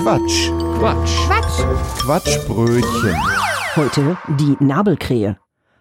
Quatsch. 0.00 0.52
Quatsch. 0.78 1.26
Quatsch. 1.26 1.98
Quatschbrötchen. 1.98 3.16
Heute 3.74 4.16
die 4.38 4.56
Nabelkrähe. 4.60 5.38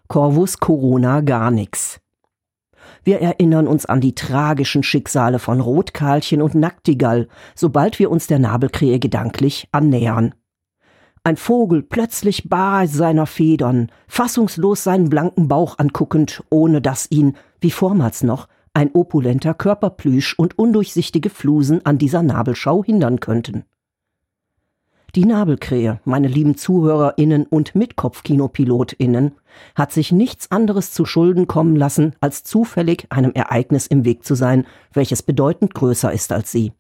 Corvus 0.08 0.60
corona 0.60 1.22
gar 1.22 1.52
nix. 1.52 2.00
Wir 3.04 3.22
erinnern 3.22 3.68
uns 3.68 3.86
an 3.86 4.02
die 4.02 4.16
tragischen 4.16 4.82
Schicksale 4.82 5.38
von 5.38 5.62
Rotkarlchen 5.62 6.42
und 6.42 6.56
Naktigall, 6.56 7.28
sobald 7.54 8.00
wir 8.00 8.10
uns 8.10 8.26
der 8.26 8.40
Nabelkrähe 8.40 8.98
gedanklich 8.98 9.68
annähern. 9.72 10.34
Ein 11.24 11.38
Vogel 11.38 11.84
plötzlich 11.84 12.50
bar 12.50 12.88
seiner 12.88 13.28
Federn, 13.28 13.92
fassungslos 14.08 14.84
seinen 14.84 15.10
blanken 15.10 15.48
Bauch 15.48 15.78
anguckend, 15.78 16.44
ohne 16.50 16.82
dass 16.82 17.12
ihn, 17.12 17.38
wie 17.62 17.72
vormals 17.72 18.24
noch, 18.24 18.48
ein 18.74 18.90
opulenter 18.94 19.54
Körperplüsch 19.54 20.34
und 20.40 20.58
undurchsichtige 20.58 21.30
Flusen 21.30 21.86
an 21.86 22.00
dieser 22.00 22.24
Nabelschau 22.24 22.84
hindern 22.84 23.20
könnten. 23.20 23.64
Die 25.18 25.26
Nabelkrähe, 25.26 26.00
meine 26.06 26.28
lieben 26.28 26.58
ZuhörerInnen 26.58 27.48
und 27.48 27.74
MitkopfkinoPilotInnen, 27.74 29.32
hat 29.74 29.92
sich 29.92 30.12
nichts 30.12 30.52
anderes 30.52 30.92
zu 30.92 31.06
Schulden 31.06 31.48
kommen 31.48 31.76
lassen, 31.76 32.16
als 32.20 32.44
zufällig 32.44 33.08
einem 33.10 33.32
Ereignis 33.32 33.88
im 33.88 34.06
Weg 34.06 34.24
zu 34.24 34.36
sein, 34.36 34.68
welches 34.94 35.24
bedeutend 35.24 35.74
größer 35.74 36.14
ist 36.14 36.32
als 36.32 36.52
sie. 36.52 36.72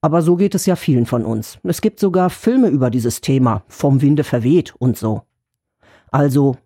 Aber 0.00 0.20
so 0.20 0.34
geht 0.34 0.56
es 0.56 0.66
ja 0.66 0.74
vielen 0.74 1.06
von 1.06 1.24
uns. 1.24 1.60
Es 1.62 1.80
gibt 1.80 2.00
sogar 2.00 2.28
Filme 2.28 2.66
über 2.66 2.90
dieses 2.90 3.20
Thema, 3.20 3.62
vom 3.68 4.02
Winde 4.02 4.24
verweht 4.24 4.74
und 4.80 4.98
so. 4.98 5.22
Also, 6.10 6.56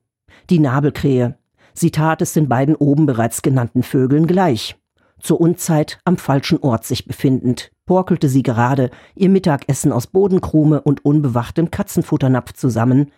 die 0.48 0.58
Nabelkrähe, 0.58 1.36
Sie 1.74 1.90
tat 1.90 2.22
es 2.22 2.32
den 2.32 2.48
beiden 2.48 2.76
oben 2.76 3.04
bereits 3.04 3.42
genannten 3.42 3.82
Vögeln 3.82 4.26
gleich. 4.26 4.78
Zur 5.20 5.40
Unzeit 5.40 5.98
am 6.04 6.18
falschen 6.18 6.58
Ort 6.58 6.84
sich 6.84 7.06
befindend, 7.06 7.70
porkelte 7.86 8.28
sie 8.28 8.42
gerade 8.42 8.90
ihr 9.14 9.28
Mittagessen 9.28 9.92
aus 9.92 10.06
Bodenkrume 10.06 10.82
und 10.82 11.04
unbewachtem 11.04 11.70
Katzenfutternapf 11.70 12.52
zusammen, 12.52 13.12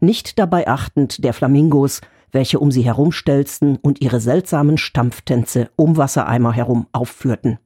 nicht 0.00 0.38
dabei 0.38 0.68
achtend 0.68 1.24
der 1.24 1.32
Flamingos, 1.32 2.00
welche 2.32 2.60
um 2.60 2.70
sie 2.70 2.82
herumstelzten 2.82 3.76
und 3.76 4.00
ihre 4.00 4.20
seltsamen 4.20 4.78
Stampftänze 4.78 5.70
um 5.76 5.96
Wassereimer 5.96 6.52
herum 6.52 6.86
aufführten. 6.92 7.58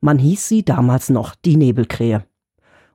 Man 0.00 0.18
hieß 0.18 0.48
sie 0.48 0.64
damals 0.64 1.10
noch 1.10 1.34
die 1.34 1.56
Nebelkrähe 1.56 2.24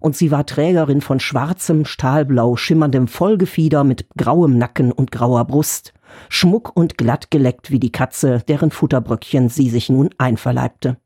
und 0.01 0.17
sie 0.17 0.31
war 0.31 0.45
Trägerin 0.45 0.99
von 0.99 1.21
schwarzem, 1.21 1.85
stahlblau 1.85 2.57
schimmerndem 2.57 3.07
Vollgefieder 3.07 3.85
mit 3.85 4.07
grauem 4.17 4.57
Nacken 4.57 4.91
und 4.91 5.11
grauer 5.11 5.45
Brust, 5.45 5.93
schmuck 6.27 6.75
und 6.75 6.97
glatt 6.97 7.31
geleckt 7.31 7.71
wie 7.71 7.79
die 7.79 7.91
Katze, 7.91 8.41
deren 8.47 8.71
Futterbröckchen 8.71 9.47
sie 9.47 9.69
sich 9.69 9.89
nun 9.89 10.09
einverleibte. 10.17 10.97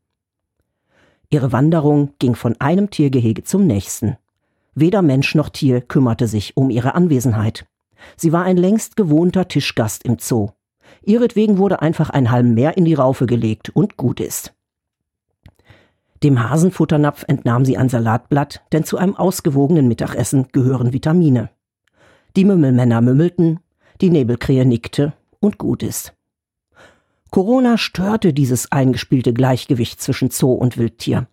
Ihre 1.30 1.52
Wanderung 1.52 2.14
ging 2.20 2.36
von 2.36 2.56
einem 2.60 2.90
Tiergehege 2.90 3.44
zum 3.44 3.68
nächsten. 3.68 4.18
Weder 4.76 5.02
Mensch 5.02 5.36
noch 5.36 5.50
Tier 5.50 5.82
kümmerte 5.82 6.28
sich 6.28 6.56
um 6.56 6.70
ihre 6.70 6.96
Anwesenheit. 6.96 7.66
Sie 8.16 8.32
war 8.32 8.44
ein 8.44 8.58
längst 8.58 8.96
gewohnter 8.96 9.48
Tischgast 9.48 10.04
im 10.04 10.18
Zoo. 10.20 10.50
Ihretwegen 11.04 11.58
wurde 11.58 11.82
einfach 11.82 12.10
ein 12.10 12.32
Halm 12.32 12.54
mehr 12.54 12.78
in 12.78 12.86
die 12.86 12.94
Raufe 12.94 13.26
gelegt 13.26 13.70
und 13.70 13.98
gut 13.98 14.20
ist. 14.20 14.55
Dem 16.24 16.50
Hasenfutternapf 16.50 17.26
entnahm 17.28 17.66
sie 17.66 17.78
ein 17.78 17.90
Salatblatt, 17.90 18.62
denn 18.72 18.84
zu 18.84 18.98
einem 18.98 19.16
ausgewogenen 19.16 19.88
Mittagessen 19.88 20.48
gehören 20.52 20.94
Vitamine. 20.94 21.50
Die 22.36 22.46
Mümmelmänner 22.46 23.02
mümmelten, 23.02 23.60
die 24.02 24.10
Nebelkrähe 24.10 24.66
nickte 24.66 25.14
und 25.40 25.58
gut 25.58 25.84
ist. 25.84 26.14
Corona 27.32 27.78
störte 27.78 28.34
dieses 28.34 28.72
eingespielte 28.72 29.34
Gleichgewicht 29.34 30.02
zwischen 30.02 30.30
Zoo 30.30 30.54
und 30.54 30.78
Wildtier. 30.78 31.28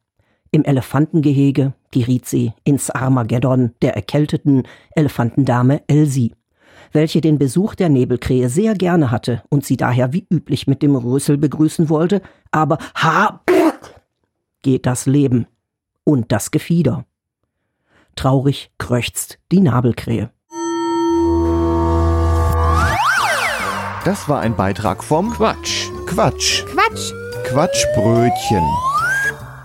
Im 0.51 0.65
Elefantengehege 0.65 1.73
geriet 1.93 2.27
sie 2.27 2.53
ins 2.65 2.91
Armageddon 2.91 3.73
der 3.83 3.95
erkälteten 3.95 4.65
Elefantendame 4.95 5.83
Elsie, 5.87 6.35
welche 6.93 7.21
den 7.21 7.39
Besuch 7.39 7.75
der 7.75 7.89
Nebelkrähe 7.89 8.49
sehr 8.49 8.75
gerne 8.75 9.11
hatte 9.11 9.43
und 9.49 9.65
sie 9.65 9.77
daher 9.77 10.13
wie 10.13 10.27
üblich 10.31 10.67
mit 10.67 10.83
dem 10.83 10.95
Rösel 10.95 11.39
begrüßen 11.39 11.89
wollte, 11.89 12.21
aber 12.51 12.79
ha 12.95 13.41
geht 14.63 14.87
das 14.87 15.07
Leben 15.07 15.47
und 16.05 16.33
das 16.33 16.51
Gefieder. 16.51 17.05
Traurig 18.17 18.71
kröchzt 18.79 19.39
die 19.51 19.61
Nabelkrähe. 19.61 20.31
Das 24.05 24.29
war 24.29 24.41
ein 24.41 24.57
Beitrag 24.57 25.05
vom 25.05 25.31
Quatsch. 25.31 25.89
Quatsch. 26.07 26.65
Quatsch. 26.67 27.13
Quatschbrötchen. 27.45 28.65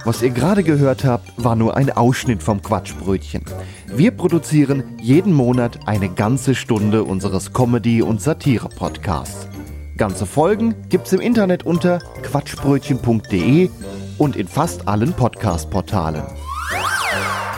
Was 0.05 0.21
ihr 0.21 0.29
gerade 0.29 0.63
gehört 0.63 1.03
habt, 1.03 1.31
war 1.37 1.55
nur 1.55 1.75
ein 1.75 1.91
Ausschnitt 1.91 2.43
vom 2.43 2.61
Quatschbrötchen. 2.61 3.43
Wir 3.87 4.11
produzieren 4.11 4.83
jeden 5.01 5.33
Monat 5.33 5.87
eine 5.87 6.09
ganze 6.09 6.53
Stunde 6.55 7.03
unseres 7.03 7.51
Comedy- 7.51 8.01
und 8.01 8.21
Satire-Podcasts. 8.21 9.47
Ganze 9.97 10.25
Folgen 10.27 10.75
gibt's 10.89 11.13
im 11.13 11.19
Internet 11.19 11.65
unter 11.65 11.99
quatschbrötchen.de 12.21 13.69
und 14.17 14.35
in 14.35 14.47
fast 14.47 14.87
allen 14.87 15.13
Podcast-Portalen. 15.13 16.23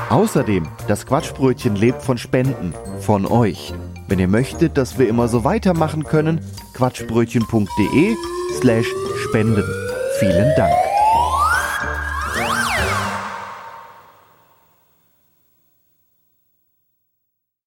Außerdem, 0.09 0.67
das 0.87 1.05
Quatschbrötchen 1.05 1.75
lebt 1.75 2.01
von 2.01 2.17
Spenden, 2.17 2.73
von 2.99 3.25
euch. 3.25 3.73
Wenn 4.07 4.17
ihr 4.17 4.27
möchtet, 4.27 4.75
dass 4.75 4.97
wir 4.97 5.07
immer 5.07 5.27
so 5.27 5.43
weitermachen 5.43 6.03
können, 6.03 6.41
quatschbrötchen.de 6.73 8.15
slash 8.59 8.87
spenden. 9.27 9.63
Vielen 10.19 10.51
Dank. 10.57 10.88